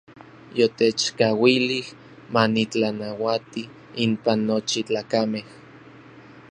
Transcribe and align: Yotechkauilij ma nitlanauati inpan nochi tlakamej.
Yotechkauilij 0.57 1.87
ma 2.33 2.41
nitlanauati 2.53 3.61
inpan 4.03 4.39
nochi 4.47 4.79
tlakamej. 4.87 5.47